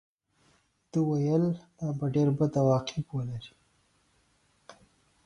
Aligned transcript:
ده 0.91 0.99
ویل 1.09 1.45
دا 1.77 1.87
به 1.97 2.05
ډېر 2.13 2.27
بد 2.37 2.53
عواقب 2.61 3.05
ولري. 3.15 3.53